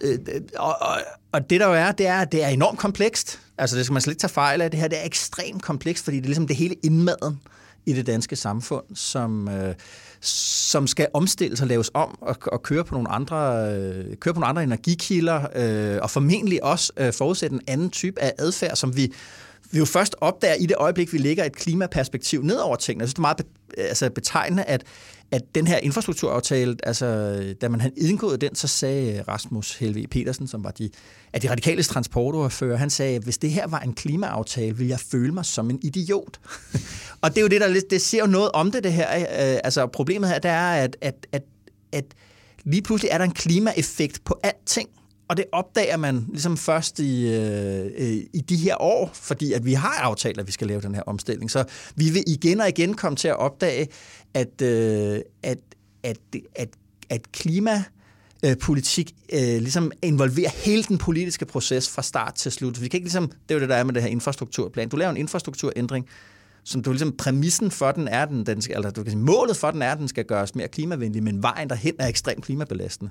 Øh, 0.00 0.18
øh, 0.34 0.40
og, 0.56 0.76
og, 0.80 0.96
og 1.32 1.50
det 1.50 1.60
der 1.60 1.66
jo 1.66 1.74
er, 1.74 1.92
det 1.92 2.06
er, 2.06 2.20
at 2.20 2.32
det 2.32 2.44
er 2.44 2.48
enormt 2.48 2.78
komplekst. 2.78 3.40
Altså 3.58 3.76
det 3.76 3.84
skal 3.84 3.92
man 3.92 4.02
slet 4.02 4.12
ikke 4.12 4.20
tage 4.20 4.30
fejl 4.30 4.60
af. 4.60 4.70
Det 4.70 4.80
her 4.80 4.88
det 4.88 4.98
er 4.98 5.04
ekstremt 5.04 5.62
komplekst, 5.62 6.04
fordi 6.04 6.16
det 6.16 6.22
er 6.22 6.28
ligesom 6.28 6.46
det 6.46 6.56
hele 6.56 6.74
indmaden 6.82 7.40
i 7.86 7.92
det 7.92 8.06
danske 8.06 8.36
samfund, 8.36 8.84
som, 8.94 9.48
øh, 9.48 9.74
som 10.20 10.86
skal 10.86 11.08
omstilles 11.14 11.60
og 11.60 11.66
laves 11.66 11.90
om 11.94 12.18
og, 12.20 12.36
og 12.46 12.62
køre 12.62 12.84
på 12.84 12.94
nogle 12.94 13.08
andre, 13.08 13.70
øh, 13.74 14.16
køre 14.16 14.34
på 14.34 14.40
nogle 14.40 14.48
andre 14.48 14.62
energikilder, 14.62 15.46
øh, 15.54 15.98
og 16.02 16.10
formentlig 16.10 16.64
også 16.64 16.92
øh, 16.96 17.12
forudsætte 17.12 17.54
en 17.54 17.62
anden 17.66 17.90
type 17.90 18.22
af 18.22 18.32
adfærd, 18.38 18.76
som 18.76 18.96
vi 18.96 19.12
vi 19.70 19.78
jo 19.78 19.84
først 19.84 20.16
opdager 20.20 20.54
i 20.54 20.66
det 20.66 20.76
øjeblik, 20.76 21.12
vi 21.12 21.18
lægger 21.18 21.44
et 21.44 21.56
klimaperspektiv 21.56 22.42
ned 22.42 22.56
over 22.56 22.76
tingene. 22.76 23.02
Jeg 23.02 23.08
synes, 23.08 23.14
det 23.14 23.18
er 23.18 23.22
meget 23.22 23.46
altså 23.78 24.10
betegnende, 24.10 24.64
at, 24.64 24.84
at 25.30 25.42
den 25.54 25.66
her 25.66 25.78
infrastrukturaftale, 25.78 26.76
altså 26.82 27.06
da 27.60 27.68
man 27.68 27.80
havde 27.80 27.94
indgået 27.96 28.40
den, 28.40 28.54
så 28.54 28.68
sagde 28.68 29.22
Rasmus 29.28 29.76
Helve 29.76 30.06
Petersen, 30.06 30.48
som 30.48 30.64
var 30.64 30.70
de, 30.70 30.90
af 31.32 31.40
de 31.40 31.50
radikale 31.50 31.82
transportordfører, 31.82 32.76
han 32.76 32.90
sagde, 32.90 33.16
at 33.16 33.22
hvis 33.22 33.38
det 33.38 33.50
her 33.50 33.66
var 33.66 33.80
en 33.80 33.92
klimaaftale, 33.92 34.76
ville 34.76 34.90
jeg 34.90 35.00
føle 35.00 35.32
mig 35.32 35.44
som 35.44 35.70
en 35.70 35.78
idiot. 35.82 36.40
og 37.22 37.30
det 37.30 37.38
er 37.38 37.42
jo 37.42 37.48
det, 37.48 37.60
der 37.60 37.80
det 37.90 38.02
ser 38.02 38.18
jo 38.18 38.26
noget 38.26 38.52
om 38.52 38.72
det, 38.72 38.84
det 38.84 38.92
her. 38.92 39.16
Øh, 39.16 39.60
altså 39.64 39.86
problemet 39.86 40.28
her, 40.28 40.38
det 40.38 40.50
er, 40.50 40.70
at, 40.70 40.96
at, 41.00 41.26
at, 41.32 41.42
at 41.92 42.04
lige 42.64 42.82
pludselig 42.82 43.10
er 43.10 43.18
der 43.18 43.24
en 43.24 43.34
klimaeffekt 43.34 44.24
på 44.24 44.40
alting. 44.42 44.88
Og 45.28 45.36
det 45.36 45.44
opdager 45.52 45.96
man 45.96 46.26
ligesom 46.28 46.56
først 46.56 46.98
i, 46.98 47.34
øh, 47.34 47.86
øh, 47.98 48.16
i 48.32 48.40
de 48.48 48.56
her 48.56 48.82
år, 48.82 49.10
fordi 49.14 49.52
at 49.52 49.64
vi 49.64 49.72
har 49.72 49.98
aftalt, 50.00 50.40
at 50.40 50.46
vi 50.46 50.52
skal 50.52 50.66
lave 50.66 50.80
den 50.80 50.94
her 50.94 51.02
omstilling. 51.02 51.50
Så 51.50 51.64
vi 51.96 52.10
vil 52.10 52.24
igen 52.26 52.60
og 52.60 52.68
igen 52.68 52.94
komme 52.94 53.16
til 53.16 53.28
at 53.28 53.36
opdage, 53.36 53.88
at, 54.34 54.62
øh, 54.62 55.20
at, 55.42 55.58
at, 56.02 56.18
at, 56.56 56.68
at 57.10 57.32
klima 57.32 57.84
politik 58.60 59.14
øh, 59.32 59.40
ligesom 59.40 59.92
involverer 60.02 60.50
hele 60.50 60.82
den 60.82 60.98
politiske 60.98 61.44
proces 61.44 61.88
fra 61.88 62.02
start 62.02 62.34
til 62.34 62.52
slut. 62.52 62.82
Vi 62.82 62.88
kan 62.88 62.98
ikke 62.98 63.06
ligesom, 63.06 63.28
det 63.28 63.50
er 63.50 63.54
jo 63.54 63.60
det, 63.60 63.68
der 63.68 63.74
er 63.74 63.84
med 63.84 63.94
det 63.94 64.02
her 64.02 64.08
infrastrukturplan. 64.08 64.88
Du 64.88 64.96
laver 64.96 65.10
en 65.10 65.16
infrastrukturændring, 65.16 66.06
som 66.64 66.82
du 66.82 66.90
ligesom 66.90 67.12
præmissen 67.12 67.70
for 67.70 67.92
den 67.92 68.08
er, 68.08 68.24
den, 68.24 68.46
den 68.46 68.62
skal, 68.62 68.76
eller 68.76 68.90
du 68.90 69.02
kan 69.02 69.10
sige, 69.10 69.20
målet 69.20 69.56
for 69.56 69.70
den 69.70 69.82
er, 69.82 69.92
at 69.92 69.98
den 69.98 70.08
skal 70.08 70.24
gøres 70.24 70.54
mere 70.54 70.68
klimavenlig, 70.68 71.22
men 71.22 71.42
vejen 71.42 71.70
derhen 71.70 71.94
er 71.98 72.06
ekstremt 72.06 72.44
klimabelastende. 72.44 73.10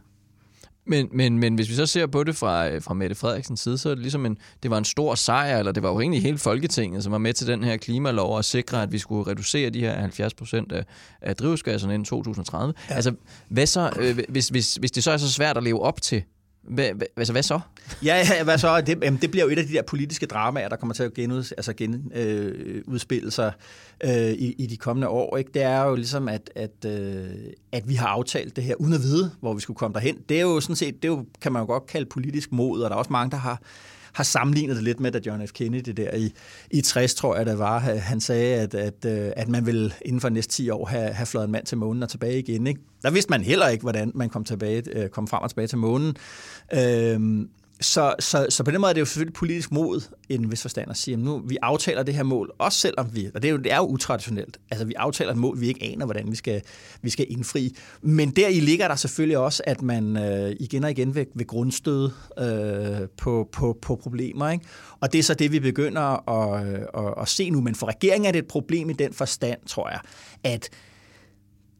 Men, 0.88 1.10
men, 1.12 1.40
men 1.40 1.56
hvis 1.56 1.70
vi 1.70 1.74
så 1.74 1.86
ser 1.86 2.08
på 2.08 2.24
det 2.24 2.36
fra, 2.36 2.70
øh, 2.70 2.82
fra 2.82 2.94
Mette 2.94 3.16
Frederiksens 3.16 3.60
side, 3.60 3.78
så 3.78 3.90
er 3.90 3.94
det 3.94 4.02
ligesom 4.02 4.26
en, 4.26 4.38
det 4.64 4.72
var 4.72 4.78
en 4.78 4.86
stor 4.86 5.16
sejr, 5.16 5.60
eller 5.60 5.72
det 5.72 5.84
var 5.84 5.90
jo 5.90 6.00
egentlig 6.00 6.22
hele 6.22 6.38
Folketinget, 6.38 7.04
som 7.04 7.12
var 7.12 7.18
med 7.18 7.34
til 7.34 7.48
den 7.48 7.64
her 7.64 7.78
klimalov 7.78 8.36
og 8.36 8.46
sikre, 8.46 8.84
at 8.84 8.92
vi 8.92 8.98
skulle 8.98 9.32
reducere 9.32 9.70
de 9.70 9.80
her 9.80 10.00
70 10.00 10.34
procent 10.34 10.72
af, 10.72 10.86
af 11.22 11.36
drivhusgasserne 11.36 11.94
inden 11.94 12.06
2030. 12.06 12.74
Ja. 12.90 12.96
Altså, 12.96 13.14
hvad 13.48 13.66
så, 13.66 13.92
øh, 14.00 14.20
hvis, 14.30 14.48
hvis, 14.48 14.76
hvis 14.76 14.92
det 14.92 15.04
så 15.04 15.12
er 15.12 15.18
så 15.18 15.32
svært 15.32 15.58
at 15.58 15.64
leve 15.64 15.82
op 15.82 16.02
til, 16.02 16.24
hvad, 16.68 16.94
hvad, 16.94 17.08
altså, 17.18 17.34
hvad 17.34 17.44
så? 17.44 17.60
Ja, 18.04 18.26
ja 18.30 18.44
hvad 18.44 18.58
så? 18.58 18.82
Det, 18.82 19.04
jamen, 19.04 19.20
det 19.22 19.32
bliver 19.32 19.46
jo 19.46 19.52
et 19.52 19.60
af 19.60 19.66
de 19.66 19.74
der 19.74 19.82
politiske 19.82 20.26
dramaer, 20.26 20.70
der 20.70 20.76
kommer 20.76 20.94
til 20.94 21.04
at 21.04 21.14
genud, 21.14 21.54
altså 21.58 21.74
gen, 21.74 22.12
øh, 22.16 22.84
udspille 22.88 23.32
sig 23.32 23.52
øh, 24.04 24.32
i, 24.32 24.56
i 24.58 24.66
de 24.66 24.78
kommende 24.78 25.08
år. 25.08 25.38
Ikke? 25.38 25.52
Det 25.54 25.64
er 25.64 25.84
jo 25.84 25.96
ligesom, 25.96 26.30
at, 26.30 26.50
at, 26.56 26.86
øh, 26.86 27.26
at 27.72 27.90
vi 27.90 27.96
har 27.96 28.08
aftalt 28.08 28.56
det 28.56 28.64
her 28.64 28.76
uden 28.76 28.94
at 28.94 29.02
vide, 29.02 29.32
hvor 29.40 29.54
vi 29.54 29.62
skulle 29.62 29.78
komme 29.78 29.94
derhen. 29.94 30.18
Det 30.30 30.38
er 30.38 30.42
jo 30.42 30.60
sådan 30.60 30.76
set, 30.76 30.96
det 30.96 31.06
er 31.06 31.12
jo, 31.12 31.26
kan 31.42 31.52
man 31.52 31.62
jo 31.62 31.66
godt 31.66 31.88
kalde 31.88 32.06
politisk 32.06 32.52
mod, 32.52 32.82
og 32.82 32.90
der 32.90 32.96
er 32.96 33.00
også 33.00 33.14
mange, 33.14 33.32
der 33.32 33.38
har 33.38 33.62
har 34.18 34.24
sammenlignet 34.24 34.76
det 34.76 34.84
lidt 34.84 35.00
med, 35.00 35.12
da 35.12 35.20
John 35.26 35.48
F. 35.48 35.52
Kennedy 35.52 35.90
der 35.92 36.16
i, 36.16 36.34
i 36.72 36.82
60, 36.82 37.16
tror 37.16 37.36
jeg, 37.36 37.46
det 37.46 37.60
var. 37.60 37.80
Han 37.80 38.22
sagde, 38.22 38.56
at, 38.56 38.74
at, 38.74 39.06
øh, 39.06 39.32
at 39.36 39.48
man 39.48 39.66
vil 39.66 39.94
inden 40.06 40.22
for 40.22 40.30
næste 40.30 40.54
10 40.54 40.70
år 40.70 40.86
have, 40.86 41.10
have 41.14 41.26
fløjet 41.26 41.46
en 41.46 41.52
mand 41.52 41.66
til 41.66 41.78
månen 41.78 42.04
og 42.04 42.10
tilbage 42.10 42.40
igen. 42.40 42.68
Ikke? 42.68 42.82
Der 43.04 43.12
vidste 43.12 43.30
man 43.30 43.42
heller 43.42 43.68
ikke, 43.68 43.82
hvordan 43.82 44.12
man 44.16 44.30
kom, 44.30 44.44
tilbage, 44.44 44.84
øh, 44.92 45.10
kom 45.10 45.28
frem 45.28 45.42
og 45.42 45.50
tilbage 45.50 45.68
til 45.68 45.78
månen. 45.78 46.16
Øhm, 46.74 47.50
så, 47.82 48.16
så, 48.20 48.48
så 48.50 48.64
på 48.64 48.72
den 48.72 48.82
måde 48.82 48.90
er 48.90 48.94
det 48.94 49.02
jo 49.02 49.06
selvfølgelig 49.06 49.34
politisk 49.34 49.72
mod 49.72 50.02
en 50.30 50.52
vis 50.52 50.62
forstand 50.62 50.92
at 50.92 50.98
sige, 50.98 51.14
at 51.14 51.20
nu 51.20 51.42
vi 51.46 51.58
aftaler 51.62 52.04
det 52.04 52.14
her 52.14 52.24
mål, 52.24 52.52
også 52.60 52.80
selvom 52.80 53.10
vi, 53.16 53.30
og 53.36 53.42
det 53.42 53.48
er 53.48 53.52
jo, 53.52 53.58
det 53.58 53.72
er 53.72 53.78
jo 53.78 53.86
utraditionelt, 53.86 54.58
altså 54.72 54.86
vi 54.86 54.94
aftaler 54.94 55.32
et 55.32 55.38
mål, 55.38 55.62
vi 55.62 55.68
ikke 55.68 55.84
aner, 55.84 56.06
hvordan 56.06 56.32
vi 56.32 56.36
skal, 56.36 56.62
vi 57.02 57.10
skal 57.10 57.26
indfri. 57.30 57.76
Men 58.02 58.30
der 58.30 58.48
i 58.48 58.60
ligger 58.60 58.88
der 58.88 58.96
selvfølgelig 58.96 59.38
også, 59.38 59.64
at 59.66 59.82
man 59.82 60.18
øh, 60.18 60.56
igen 60.60 60.84
og 60.84 60.92
igen 60.92 61.16
vil, 61.16 61.26
vil 61.36 61.48
grundstøde 61.48 62.12
øh, 62.40 63.08
på, 63.18 63.50
på, 63.52 63.78
på 63.82 63.96
problemer. 63.96 64.50
Ikke? 64.50 64.66
Og 65.00 65.14
det 65.14 65.20
er 65.20 65.24
så 65.24 65.34
det, 65.34 65.52
vi 65.52 65.60
begynder 65.60 66.30
at, 66.30 66.68
øh, 66.68 66.80
at, 66.98 67.14
at 67.22 67.28
se 67.28 67.50
nu. 67.50 67.62
Men 67.62 67.76
for 67.76 67.88
regeringen 67.88 68.28
er 68.28 68.32
det 68.32 68.40
et 68.40 68.48
problem 68.48 68.90
i 68.90 68.94
den 68.94 69.14
forstand, 69.14 69.60
tror 69.68 69.90
jeg, 69.90 70.00
at 70.44 70.70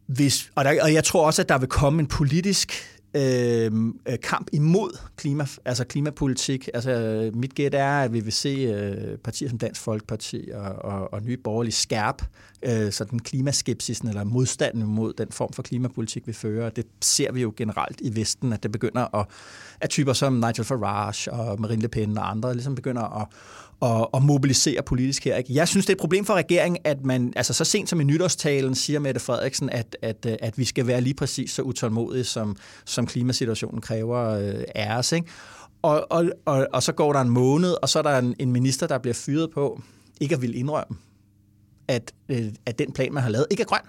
hvis, 0.06 0.50
og, 0.54 0.64
der, 0.64 0.82
og 0.82 0.92
jeg 0.92 1.04
tror 1.04 1.26
også, 1.26 1.42
at 1.42 1.48
der 1.48 1.58
vil 1.58 1.68
komme 1.68 2.00
en 2.00 2.06
politisk 2.06 2.72
Øh, 3.14 3.72
øh, 4.08 4.18
kamp 4.22 4.48
imod 4.52 4.98
klima, 5.16 5.46
altså 5.64 5.84
klimapolitik. 5.84 6.68
Altså, 6.74 7.30
mit 7.34 7.54
gæt 7.54 7.74
er, 7.74 7.90
at 7.90 8.12
vi 8.12 8.20
vil 8.20 8.32
se 8.32 8.48
øh, 8.48 9.18
partier 9.18 9.48
som 9.48 9.58
Dansk 9.58 9.80
Folkeparti 9.80 10.50
og, 10.54 10.92
og, 10.92 11.12
og 11.12 11.22
Nye 11.22 11.36
Borgerlige 11.36 11.74
skærp 11.74 12.22
øh, 12.62 12.92
sådan 12.92 13.18
klimaskepsisen 13.18 14.08
eller 14.08 14.24
modstanden 14.24 14.86
mod 14.86 15.12
den 15.12 15.28
form 15.30 15.52
for 15.52 15.62
klimapolitik, 15.62 16.26
vi 16.26 16.32
fører. 16.32 16.70
Det 16.70 16.86
ser 17.00 17.32
vi 17.32 17.40
jo 17.42 17.52
generelt 17.56 18.00
i 18.00 18.16
Vesten, 18.16 18.52
at 18.52 18.62
det 18.62 18.72
begynder 18.72 19.16
at, 19.16 19.26
at 19.80 19.90
typer 19.90 20.12
som 20.12 20.32
Nigel 20.32 20.64
Farage 20.64 21.32
og 21.32 21.60
Marine 21.60 21.82
Le 21.82 21.88
Pen 21.88 22.18
og 22.18 22.30
andre 22.30 22.54
ligesom 22.54 22.74
begynder 22.74 23.20
at, 23.20 23.26
og, 23.80 24.14
og 24.14 24.22
mobilisere 24.22 24.82
politisk 24.82 25.24
her. 25.24 25.36
Ikke? 25.36 25.54
Jeg 25.54 25.68
synes, 25.68 25.86
det 25.86 25.92
er 25.92 25.96
et 25.96 26.00
problem 26.00 26.24
for 26.24 26.34
regeringen, 26.34 26.80
at 26.84 27.04
man 27.04 27.32
altså 27.36 27.52
så 27.52 27.64
sent 27.64 27.88
som 27.88 28.00
i 28.00 28.04
nytårstalen 28.04 28.74
siger 28.74 28.98
Mette 28.98 29.20
Frederiksen, 29.20 29.70
at, 29.70 29.96
at, 30.02 30.26
at 30.26 30.58
vi 30.58 30.64
skal 30.64 30.86
være 30.86 31.00
lige 31.00 31.14
præcis 31.14 31.50
så 31.50 31.62
utålmodige, 31.62 32.24
som, 32.24 32.56
som 32.98 33.06
klimasituationen 33.06 33.80
kræver 33.80 34.28
øh, 34.28 34.64
af 34.74 34.98
os. 34.98 35.12
Ikke? 35.12 35.28
Og, 35.82 36.06
og, 36.10 36.24
og, 36.44 36.66
og 36.72 36.82
så 36.82 36.92
går 36.92 37.12
der 37.12 37.20
en 37.20 37.28
måned, 37.30 37.74
og 37.82 37.88
så 37.88 37.98
er 37.98 38.02
der 38.02 38.18
en, 38.18 38.34
en 38.38 38.52
minister, 38.52 38.86
der 38.86 38.98
bliver 38.98 39.14
fyret 39.14 39.50
på, 39.50 39.80
ikke 40.20 40.34
at 40.34 40.42
vil 40.42 40.58
indrømme, 40.58 40.96
at, 41.88 42.12
øh, 42.28 42.46
at 42.66 42.78
den 42.78 42.92
plan, 42.92 43.12
man 43.12 43.22
har 43.22 43.30
lavet, 43.30 43.46
ikke 43.50 43.62
er 43.62 43.66
grøn 43.66 43.80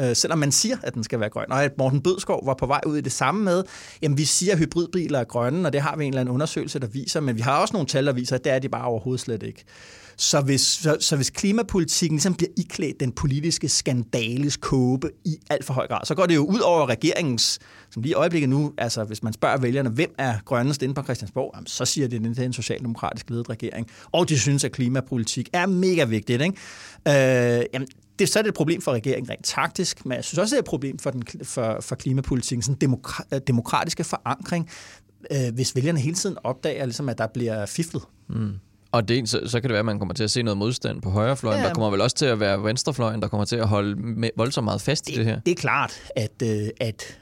øh, 0.00 0.16
selvom 0.16 0.38
man 0.38 0.52
siger, 0.52 0.76
at 0.82 0.94
den 0.94 1.04
skal 1.04 1.20
være 1.20 1.28
grøn. 1.28 1.52
Og 1.52 1.64
at 1.64 1.78
Morten 1.78 2.00
Bødskov 2.00 2.46
var 2.46 2.54
på 2.54 2.66
vej 2.66 2.80
ud 2.86 2.96
i 2.96 3.00
det 3.00 3.12
samme 3.12 3.44
med, 3.44 3.64
jamen 4.02 4.18
vi 4.18 4.24
siger, 4.24 4.52
at 4.52 4.58
hybridbiler 4.58 5.18
er 5.18 5.24
grønne, 5.24 5.68
og 5.68 5.72
det 5.72 5.80
har 5.80 5.96
vi 5.96 6.04
en 6.04 6.12
eller 6.12 6.20
anden 6.20 6.34
undersøgelse, 6.34 6.78
der 6.78 6.86
viser, 6.86 7.20
men 7.20 7.36
vi 7.36 7.40
har 7.40 7.60
også 7.60 7.72
nogle 7.72 7.86
tal, 7.86 8.06
der 8.06 8.12
viser, 8.12 8.34
at 8.34 8.44
det 8.44 8.52
er 8.52 8.58
de 8.58 8.68
bare 8.68 8.84
overhovedet 8.84 9.20
slet 9.20 9.42
ikke. 9.42 9.64
Så 10.16 10.40
hvis, 10.40 10.60
så, 10.60 10.96
så 11.00 11.16
hvis 11.16 11.30
klimapolitikken 11.30 12.16
ligesom 12.16 12.34
bliver 12.34 12.50
iklædt 12.56 13.00
den 13.00 13.12
politiske 13.12 13.68
skandales 13.68 14.56
kåbe 14.56 15.10
i 15.24 15.36
alt 15.50 15.64
for 15.64 15.74
høj 15.74 15.86
grad, 15.86 16.00
så 16.04 16.14
går 16.14 16.26
det 16.26 16.34
jo 16.34 16.44
ud 16.46 16.58
over 16.58 16.88
regeringens, 16.88 17.58
som 17.90 18.02
lige 18.02 18.10
i 18.10 18.14
øjeblikket 18.14 18.48
nu, 18.48 18.72
altså 18.78 19.04
hvis 19.04 19.22
man 19.22 19.32
spørger 19.32 19.56
vælgerne, 19.56 19.90
hvem 19.90 20.14
er 20.18 20.34
grønnest 20.44 20.82
inde 20.82 20.94
på 20.94 21.02
Christiansborg, 21.02 21.50
jamen, 21.54 21.66
så 21.66 21.84
siger 21.84 22.08
det, 22.08 22.16
at 22.16 22.22
det 22.22 22.38
er 22.38 22.42
en 22.42 22.52
socialdemokratisk 22.52 23.30
ledet 23.30 23.50
regering. 23.50 23.86
Og 24.12 24.28
de 24.28 24.38
synes, 24.38 24.64
at 24.64 24.72
klimapolitik 24.72 25.48
er 25.52 25.66
mega 25.66 26.04
vigtigt. 26.04 26.42
Ikke? 26.42 27.58
Øh, 27.58 27.64
jamen, 27.74 27.88
det, 28.18 28.28
så 28.28 28.38
er 28.38 28.42
det 28.42 28.48
et 28.48 28.54
problem 28.54 28.80
for 28.80 28.92
regeringen 28.92 29.30
rent 29.30 29.44
taktisk, 29.44 30.06
men 30.06 30.16
jeg 30.16 30.24
synes 30.24 30.38
også, 30.38 30.54
det 30.54 30.58
er 30.58 30.62
et 30.62 30.68
problem 30.68 30.98
for, 30.98 31.10
den, 31.10 31.22
for, 31.42 31.78
for 31.80 31.94
klimapolitikken, 31.94 32.62
sådan 32.62 32.78
demokra, 32.80 33.22
demokratiske 33.46 34.04
forankring, 34.04 34.70
øh, 35.30 35.54
hvis 35.54 35.76
vælgerne 35.76 36.00
hele 36.00 36.14
tiden 36.14 36.36
opdager, 36.44 36.84
ligesom, 36.84 37.08
at 37.08 37.18
der 37.18 37.26
bliver 37.26 37.66
fiflet. 37.66 38.02
Mm. 38.28 38.52
Og 38.92 39.08
det, 39.08 39.28
så, 39.28 39.40
så 39.46 39.60
kan 39.60 39.68
det 39.68 39.72
være, 39.72 39.78
at 39.78 39.84
man 39.84 39.98
kommer 39.98 40.14
til 40.14 40.24
at 40.24 40.30
se 40.30 40.42
noget 40.42 40.58
modstand 40.58 41.02
på 41.02 41.10
højrefløjen. 41.10 41.60
Ja, 41.60 41.68
der 41.68 41.74
kommer 41.74 41.90
vel 41.90 42.00
også 42.00 42.16
til 42.16 42.26
at 42.26 42.40
være 42.40 42.64
venstrefløjen, 42.64 43.22
der 43.22 43.28
kommer 43.28 43.44
til 43.44 43.56
at 43.56 43.68
holde 43.68 43.96
med, 43.96 44.30
voldsomt 44.36 44.64
meget 44.64 44.80
fast 44.80 45.06
det, 45.06 45.12
i 45.12 45.18
det 45.18 45.24
her. 45.24 45.40
Det 45.40 45.52
er 45.52 45.56
klart, 45.56 46.02
at, 46.16 46.42
øh, 46.42 46.68
at 46.80 47.18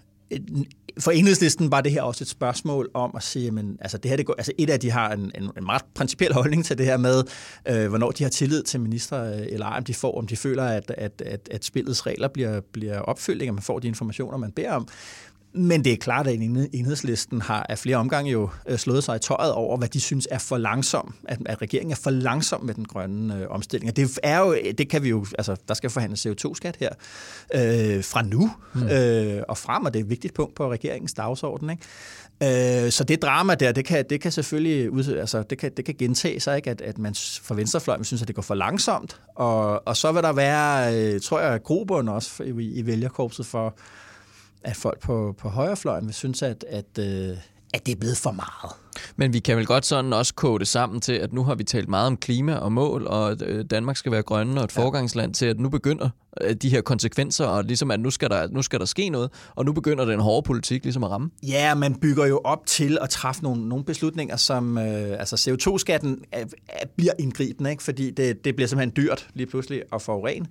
for 0.99 1.11
enhedslisten 1.11 1.71
var 1.71 1.81
det 1.81 1.93
her 1.93 2.03
også 2.03 2.25
et 2.25 2.29
spørgsmål 2.29 2.91
om 2.95 3.13
at 3.17 3.23
sige, 3.23 3.51
men 3.51 3.77
altså 3.81 3.99
det 3.99 4.09
her, 4.09 4.17
det 4.17 4.27
går, 4.27 4.35
altså 4.39 4.53
et 4.59 4.71
af 4.71 4.81
de 4.81 4.91
har 4.91 5.13
en, 5.13 5.33
en, 5.35 5.51
en 5.57 5.65
meget 5.65 5.83
principiel 5.95 6.33
holdning 6.33 6.65
til 6.65 6.79
det 6.79 6.87
her 6.87 6.97
med, 6.97 7.25
øh, 7.69 7.89
hvornår 7.89 8.11
de 8.11 8.23
har 8.23 8.31
tillid 8.31 8.63
til 8.63 8.81
minister 8.81 9.25
øh, 9.25 9.47
eller 9.49 9.67
ej, 9.67 9.77
om 9.77 9.85
de 9.85 9.95
får, 9.95 10.19
om 10.19 10.27
de 10.27 10.37
føler, 10.37 10.65
at, 10.65 10.91
at, 10.99 11.23
at, 11.27 11.49
at 11.51 11.65
spillets 11.65 12.07
regler 12.07 12.29
bliver, 12.29 12.61
bliver 12.73 12.99
opfyldt, 12.99 13.43
at 13.43 13.55
man 13.55 13.63
får 13.63 13.79
de 13.79 13.89
informationer, 13.89 14.39
man 14.39 14.53
beder 14.53 14.73
om. 14.73 14.89
Men 15.55 15.85
det 15.85 15.93
er 15.93 15.97
klart, 15.97 16.27
at 16.27 16.35
enhedslisten 16.73 17.41
har 17.41 17.67
af 17.69 17.79
flere 17.79 17.97
omgange 17.97 18.31
jo 18.31 18.49
øh, 18.69 18.79
slået 18.79 19.05
sig 19.05 19.17
i 19.17 19.19
tøjet 19.19 19.53
over, 19.53 19.77
hvad 19.77 19.89
de 19.89 20.01
synes 20.01 20.29
er 20.31 20.39
for 20.39 20.59
langsom, 20.59 21.15
at, 21.25 21.39
at 21.47 21.63
regeringen 21.63 21.93
er 21.93 21.97
for 21.97 22.11
langsom 22.11 22.65
med 22.65 22.75
den 22.75 22.85
grønne 22.85 23.39
øh, 23.39 23.47
omstilling. 23.51 23.91
Og 23.91 23.97
det 23.97 24.19
er 24.23 24.39
jo, 24.39 24.57
det 24.79 24.89
kan 24.89 25.03
vi 25.03 25.09
jo, 25.09 25.27
altså 25.39 25.57
der 25.69 25.75
skal 25.75 25.91
forhandles 25.91 26.27
CO2-skat 26.27 26.77
her 26.81 26.91
øh, 27.55 28.05
fra 28.05 28.23
nu 28.23 28.51
mm. 28.75 28.83
øh, 28.83 29.43
og 29.49 29.59
frem, 29.59 29.85
og 29.85 29.95
det 29.95 30.01
er 30.01 30.05
et 30.05 30.11
vigtigt 30.11 30.35
punkt 30.35 30.55
på 30.55 30.73
regeringens 30.73 31.15
dagsorden. 31.15 31.71
Ikke? 31.71 32.85
Øh, 32.85 32.91
så 32.91 33.05
det 33.05 33.23
drama 33.23 33.55
der, 33.55 33.73
det 33.73 33.85
kan, 33.85 34.05
det 34.11 34.21
kan 34.21 34.33
selvfølgelig 34.33 34.91
ud, 34.91 35.05
altså, 35.05 35.43
det 35.43 35.59
kan, 35.59 35.73
det 35.77 35.85
kan 35.85 35.95
gentage 35.99 36.41
sig, 36.41 36.57
ikke? 36.57 36.71
At, 36.71 36.81
at 36.81 36.99
man 36.99 37.15
fra 37.43 37.55
venstrefløjen 37.55 38.05
synes, 38.05 38.23
at 38.23 38.29
det 38.29 38.35
går 38.35 38.43
for 38.43 38.55
langsomt, 38.55 39.21
og, 39.35 39.89
og 39.89 39.97
så 39.97 40.13
vil 40.13 40.23
der 40.23 40.33
være, 40.33 40.97
øh, 40.97 41.21
tror 41.21 41.41
jeg, 41.41 41.63
grobund 41.63 42.09
også 42.09 42.43
i, 42.43 42.51
i 42.51 42.87
vælgerkorpset 42.87 43.47
for, 43.47 43.75
at 44.65 44.77
folk 44.77 45.01
på, 45.01 45.35
på 45.39 45.49
højrefløjen 45.49 46.07
vil 46.07 46.15
synes, 46.15 46.43
at, 46.43 46.65
at, 46.69 46.99
øh, 46.99 47.37
at 47.75 47.87
det 47.87 47.93
er 47.93 47.97
blevet 47.97 48.17
for 48.17 48.31
meget. 48.31 48.73
Men 49.17 49.33
vi 49.33 49.39
kan 49.39 49.57
vel 49.57 49.67
godt 49.67 49.87
sådan 49.87 50.13
også 50.13 50.35
kode 50.35 50.59
det 50.59 50.69
sammen 50.69 51.01
til, 51.01 51.13
at 51.13 51.33
nu 51.33 51.45
har 51.45 51.55
vi 51.55 51.65
talt 51.65 51.89
meget 51.89 52.07
om 52.07 52.17
klima 52.17 52.55
og 52.55 52.73
mål, 52.73 53.07
og 53.07 53.31
at 53.31 53.43
øh, 53.43 53.65
Danmark 53.71 53.97
skal 53.97 54.13
være 54.13 54.23
grønne 54.23 54.61
og 54.61 54.65
et 54.65 54.77
ja. 54.77 54.83
forgangsland 54.83 55.35
til, 55.35 55.47
at 55.47 55.61
nu 55.61 55.69
begynder 55.69 56.09
øh, 56.41 56.55
de 56.55 56.69
her 56.69 56.81
konsekvenser, 56.81 57.47
og 57.47 57.65
ligesom 57.65 57.91
at 57.91 58.01
nu 58.01 58.11
skal, 58.11 58.31
der, 58.31 58.49
nu 58.49 58.63
skal 58.63 58.79
der 58.79 58.85
ske 58.85 59.09
noget, 59.09 59.31
og 59.55 59.65
nu 59.65 59.73
begynder 59.73 60.05
den 60.05 60.21
hårde 60.21 60.47
politik 60.47 60.83
ligesom 60.85 61.05
at 61.05 61.11
ramme. 61.11 61.31
Ja, 61.43 61.75
man 61.75 61.95
bygger 61.95 62.27
jo 62.27 62.41
op 62.45 62.67
til 62.67 62.99
at 63.01 63.11
træffe 63.11 63.43
nogle, 63.43 63.69
nogle 63.69 63.85
beslutninger, 63.85 64.37
som 64.37 64.79
øh, 64.79 65.19
altså 65.19 65.37
CO2-skatten 65.37 66.19
er, 66.33 66.45
er, 66.69 66.87
bliver 66.97 67.13
indgribende, 67.19 67.71
ikke? 67.71 67.83
fordi 67.83 68.11
det, 68.11 68.45
det 68.45 68.57
bliver 68.57 68.69
simpelthen 68.69 69.05
dyrt 69.05 69.29
lige 69.35 69.47
pludselig 69.47 69.83
at 69.93 70.03
forurene 70.03 70.47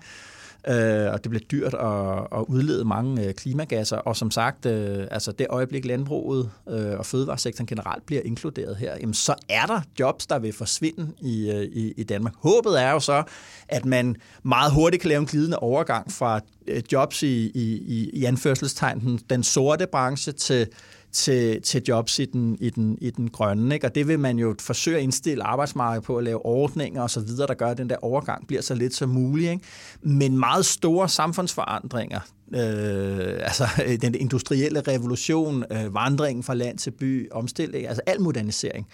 øh, 0.68 1.14
og 1.14 1.24
det 1.24 1.30
bliver 1.30 1.46
dyrt 1.52 1.74
at, 1.74 2.40
at 2.40 2.46
udlede 2.48 2.86
mange 2.86 3.26
øh, 3.28 3.34
klimagasser. 3.34 3.98
Og 3.98 4.16
som 4.16 4.32
sagt, 4.32 4.66
øh, 4.66 5.08
altså 5.12 5.32
det 5.32 5.48
øjeblik 5.50 5.86
landbruget 5.86 6.50
øh, 6.70 7.00
og 7.00 7.06
fødevaresektoren 7.06 7.68
generelt 7.68 8.06
bliver 8.06 8.22
inkluderet 8.26 8.76
her, 8.76 8.96
jamen 9.00 9.14
så 9.14 9.36
er 9.50 9.66
der 9.66 9.82
jobs, 10.00 10.28
der 10.28 10.40
vil 10.40 10.54
forsvinde 10.54 11.08
i, 11.22 11.52
øh, 11.52 11.64
i, 11.64 11.94
i 11.98 12.04
Danmark. 12.04 12.34
Håbet 12.38 12.82
er 12.82 12.92
jo 12.92 13.00
så, 13.00 13.24
at 13.68 13.86
man 13.86 14.16
meget 14.44 14.74
hurtigt 14.74 15.02
kan 15.02 15.10
lave 15.10 15.20
en 15.20 15.26
glidende 15.26 15.60
overgang 15.60 16.12
fra 16.12 16.40
øh, 16.68 16.84
jobs 16.92 17.24
i, 17.24 17.52
i, 17.56 18.10
i 18.14 18.26
anførselstegn, 18.26 19.00
den, 19.00 19.20
den 19.30 19.44
sorte 19.44 19.88
branche 19.88 20.32
til 20.32 20.68
til, 21.12 21.62
til 21.62 21.84
jobs 21.88 22.20
i 22.20 22.26
den, 22.26 22.58
i 22.60 22.70
den, 22.70 22.98
i 23.02 23.10
den 23.10 23.30
grønne. 23.30 23.76
Ikke? 23.76 23.88
Og 23.88 23.96
det 23.96 24.08
vil 24.08 24.20
man 24.20 24.40
jo 24.40 24.56
forsøge 24.60 24.98
at 24.98 25.04
indstille 25.04 25.44
arbejdsmarkedet 25.44 26.04
på 26.04 26.18
at 26.18 26.24
lave 26.24 26.46
ordninger 26.46 27.04
osv., 27.04 27.28
der 27.38 27.54
gør, 27.54 27.68
at 27.68 27.78
den 27.78 27.90
der 27.90 27.96
overgang 28.02 28.48
bliver 28.48 28.62
så 28.62 28.76
lidt 28.76 28.94
som 28.94 29.10
muligt. 29.10 29.52
Ikke? 29.52 29.64
Men 30.02 30.38
meget 30.38 30.66
store 30.66 31.10
samfundsforandringer, 31.10 32.20
øh, 32.54 33.40
altså 33.40 33.68
øh, 33.86 34.02
den 34.02 34.16
industrielle 34.16 34.82
revolution, 34.82 35.64
øh, 35.72 35.94
vandringen 35.94 36.44
fra 36.44 36.54
land 36.54 36.78
til 36.78 36.92
by, 36.92 37.32
omstilling, 37.32 37.88
altså 37.88 38.02
al 38.06 38.22
modernisering, 38.22 38.88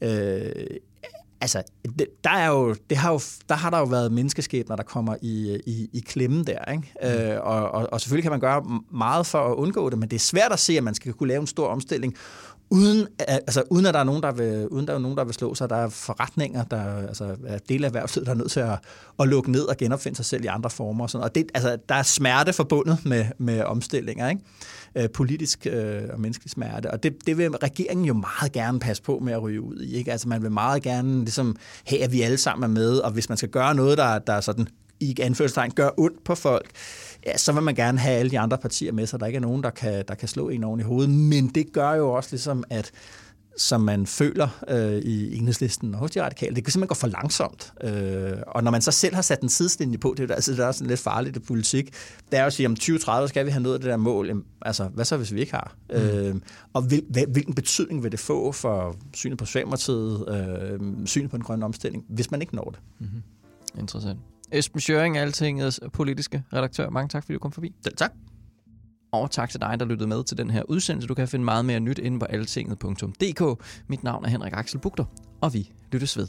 øh, 0.00 0.50
altså, 1.42 1.62
det, 1.98 2.06
der, 2.24 2.30
er 2.30 2.48
jo, 2.48 2.74
det 2.90 2.98
har 2.98 3.12
jo, 3.12 3.20
der 3.48 3.54
har 3.54 3.70
der 3.70 3.78
jo 3.78 3.84
været 3.84 4.12
menneskeskæbner, 4.12 4.76
der 4.76 4.82
kommer 4.82 5.16
i, 5.22 5.60
i, 5.66 5.88
i 5.92 6.00
klemme 6.00 6.44
der. 6.44 6.72
Ikke? 6.72 6.92
Mm. 7.02 7.08
Øh, 7.08 7.40
og, 7.42 7.70
og, 7.70 7.88
og 7.92 8.00
selvfølgelig 8.00 8.22
kan 8.22 8.32
man 8.32 8.40
gøre 8.40 8.80
meget 8.90 9.26
for 9.26 9.38
at 9.38 9.54
undgå 9.54 9.90
det, 9.90 9.98
men 9.98 10.10
det 10.10 10.16
er 10.16 10.20
svært 10.20 10.52
at 10.52 10.58
se, 10.58 10.76
at 10.76 10.84
man 10.84 10.94
skal 10.94 11.12
kunne 11.12 11.28
lave 11.28 11.40
en 11.40 11.46
stor 11.46 11.66
omstilling, 11.66 12.14
uden, 12.72 13.06
altså, 13.18 13.62
uden 13.70 13.86
at 13.86 13.94
der 13.94 14.00
er 14.00 14.04
nogen, 14.04 14.22
der 14.22 14.32
vil, 14.32 14.68
uden 14.68 14.86
der 14.86 14.94
er 14.94 14.98
nogen, 14.98 15.16
der 15.16 15.24
vil 15.24 15.34
slå 15.34 15.54
sig. 15.54 15.70
Der 15.70 15.76
er 15.76 15.88
forretninger, 15.88 16.64
der 16.64 17.06
altså, 17.08 17.36
er 17.46 17.58
del 17.68 17.84
af 17.84 17.88
erhvervslivet, 17.88 18.26
der 18.26 18.32
er 18.32 18.36
nødt 18.36 18.50
til 18.50 18.60
at, 18.60 18.78
at 19.20 19.28
lukke 19.28 19.50
ned 19.50 19.62
og 19.62 19.76
genopfinde 19.76 20.16
sig 20.16 20.24
selv 20.24 20.44
i 20.44 20.46
andre 20.46 20.70
former. 20.70 21.04
Og, 21.04 21.10
sådan. 21.10 21.24
og 21.24 21.34
det, 21.34 21.50
altså, 21.54 21.78
der 21.88 21.94
er 21.94 22.02
smerte 22.02 22.52
forbundet 22.52 22.98
med, 23.04 23.24
med 23.38 23.62
omstillinger. 23.62 24.28
Ikke? 24.28 24.42
øh, 24.96 25.10
politisk 25.10 25.66
øh, 25.70 26.02
og 26.12 26.20
menneskelig 26.20 26.50
smerte. 26.50 26.90
Og 26.90 27.02
det, 27.02 27.26
det 27.26 27.38
vil 27.38 27.50
regeringen 27.50 28.06
jo 28.06 28.14
meget 28.14 28.52
gerne 28.52 28.80
passe 28.80 29.02
på 29.02 29.18
med 29.18 29.32
at 29.32 29.42
ryge 29.42 29.60
ud 29.60 29.80
i. 29.80 29.94
Ikke? 29.94 30.12
Altså 30.12 30.28
man 30.28 30.42
vil 30.42 30.50
meget 30.50 30.82
gerne 30.82 31.18
ligesom, 31.18 31.56
have, 31.86 32.02
at 32.02 32.12
vi 32.12 32.22
alle 32.22 32.38
sammen 32.38 32.70
er 32.70 32.74
med, 32.74 32.98
og 32.98 33.10
hvis 33.10 33.28
man 33.28 33.38
skal 33.38 33.48
gøre 33.48 33.74
noget, 33.74 33.98
der, 33.98 34.18
der 34.18 34.40
sådan 34.40 34.68
i 35.00 35.14
anførselstegn 35.20 35.70
gør 35.70 35.90
ondt 35.96 36.24
på 36.24 36.34
folk, 36.34 36.70
ja, 37.26 37.36
så 37.36 37.52
vil 37.52 37.62
man 37.62 37.74
gerne 37.74 37.98
have 37.98 38.16
alle 38.16 38.30
de 38.30 38.38
andre 38.38 38.58
partier 38.58 38.92
med, 38.92 39.06
så 39.06 39.18
der 39.18 39.26
ikke 39.26 39.36
er 39.36 39.40
nogen, 39.40 39.62
der 39.62 39.70
kan, 39.70 40.04
der 40.08 40.14
kan 40.14 40.28
slå 40.28 40.48
en 40.48 40.64
oven 40.64 40.80
i 40.80 40.82
hovedet. 40.82 41.10
Men 41.10 41.48
det 41.48 41.72
gør 41.72 41.92
jo 41.92 42.12
også 42.12 42.28
ligesom, 42.32 42.64
at 42.70 42.92
som 43.56 43.80
man 43.80 44.06
føler 44.06 44.48
øh, 44.68 44.98
i 44.98 45.36
enhedslisten 45.36 45.94
og 45.94 46.00
hos 46.00 46.10
de 46.10 46.22
radikale. 46.22 46.56
Det 46.56 46.64
kan 46.64 46.72
simpelthen 46.72 46.88
gå 46.88 46.94
for 46.94 47.06
langsomt. 47.06 47.72
Øh, 47.84 48.32
og 48.46 48.64
når 48.64 48.70
man 48.70 48.82
så 48.82 48.90
selv 48.90 49.14
har 49.14 49.22
sat 49.22 49.40
en 49.40 49.48
sidslinje 49.48 49.98
på, 49.98 50.14
det 50.16 50.30
er, 50.30 50.34
altså, 50.34 50.52
det 50.52 50.58
er 50.58 50.66
også 50.66 50.84
lidt 50.84 51.00
farligt 51.00 51.36
i 51.36 51.40
politik, 51.40 51.94
det 52.30 52.38
er 52.38 52.40
jo 52.40 52.46
at 52.46 52.52
sige, 52.52 52.66
om 52.66 52.74
2030 52.74 53.28
skal 53.28 53.46
vi 53.46 53.50
have 53.50 53.62
nået 53.62 53.80
det 53.80 53.90
der 53.90 53.96
mål. 53.96 54.26
Jamen, 54.26 54.44
altså, 54.62 54.84
hvad 54.84 55.04
så, 55.04 55.16
hvis 55.16 55.34
vi 55.34 55.40
ikke 55.40 55.52
har? 55.52 55.76
Mm. 55.90 55.96
Øh, 55.96 56.34
og 56.72 56.82
hvil, 56.82 57.04
hvilken 57.28 57.54
betydning 57.54 58.02
vil 58.02 58.12
det 58.12 58.20
få 58.20 58.52
for 58.52 58.96
synet 59.14 59.38
på 59.38 59.44
Socialdemokratiet, 59.44 60.28
øh, 60.28 61.06
synet 61.06 61.30
på 61.30 61.36
den 61.36 61.44
grønne 61.44 61.64
omstilling, 61.64 62.04
hvis 62.08 62.30
man 62.30 62.40
ikke 62.40 62.54
når 62.56 62.64
det? 62.64 62.80
Mm-hmm. 62.98 63.22
Interessant. 63.80 64.18
Esben 64.52 64.80
Schøring, 64.80 65.18
Altingets 65.18 65.80
politiske 65.92 66.42
redaktør. 66.52 66.90
Mange 66.90 67.08
tak, 67.08 67.22
fordi 67.24 67.32
du 67.32 67.38
kom 67.38 67.52
forbi. 67.52 67.74
Selv 67.84 67.96
tak. 67.96 68.12
Og 69.12 69.30
tak 69.30 69.50
til 69.50 69.60
dig, 69.60 69.80
der 69.80 69.86
lyttede 69.86 70.08
med 70.08 70.24
til 70.24 70.38
den 70.38 70.50
her 70.50 70.62
udsendelse. 70.62 71.08
Du 71.08 71.14
kan 71.14 71.28
finde 71.28 71.44
meget 71.44 71.64
mere 71.64 71.80
nyt 71.80 71.98
inde 71.98 72.18
på 72.18 72.24
altinget.dk. 72.24 73.64
Mit 73.88 74.04
navn 74.04 74.24
er 74.24 74.28
Henrik 74.28 74.52
Axel 74.56 74.80
Bugter, 74.80 75.04
og 75.40 75.54
vi 75.54 75.70
lyttes 75.92 76.18
ved. 76.18 76.28